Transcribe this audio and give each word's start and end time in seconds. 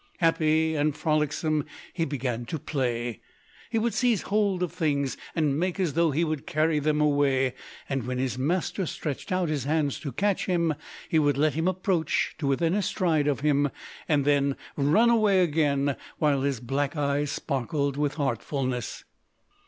Happy 0.17 0.73
and 0.73 0.95
frolicsome 0.97 1.63
he 1.93 2.05
began 2.05 2.43
to 2.43 2.57
play; 2.57 3.21
he 3.69 3.77
would 3.77 3.93
seize 3.93 4.23
hold 4.23 4.63
of 4.63 4.71
things 4.73 5.15
and 5.35 5.59
make 5.59 5.79
as 5.79 5.93
though 5.93 6.09
he 6.09 6.23
would 6.23 6.47
carry 6.47 6.79
them 6.79 6.99
away, 6.99 7.53
and 7.87 8.07
when 8.07 8.17
his 8.17 8.35
master 8.35 8.87
stretched 8.87 9.31
out 9.31 9.47
his 9.47 9.65
hands 9.65 9.99
to 9.99 10.11
catch 10.11 10.47
him, 10.47 10.73
he 11.07 11.19
would 11.19 11.37
let 11.37 11.53
him 11.53 11.67
approach 11.67 12.33
to 12.39 12.47
within 12.47 12.73
a 12.73 12.81
stride 12.81 13.27
of 13.27 13.41
him, 13.41 13.69
and 14.09 14.25
then 14.25 14.55
run 14.75 15.11
away 15.11 15.41
again, 15.43 15.95
while 16.17 16.41
his 16.41 16.59
black 16.59 16.97
eyes 16.97 17.29
sparkled 17.29 17.95
with 17.95 18.19
artfulness. 18.19 19.03